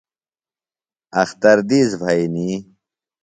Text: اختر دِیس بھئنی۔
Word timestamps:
اختر 1.21 1.57
دِیس 1.69 1.91
بھئنی۔ 2.01 2.49